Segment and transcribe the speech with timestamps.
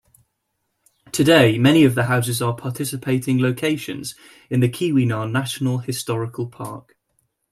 [1.11, 4.15] Today, many of the houses are participating locations
[4.49, 6.97] in the Keweenaw National Historical Park.